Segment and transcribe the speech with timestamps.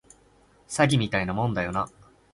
[0.67, 1.87] 詐欺みたいなもんだよな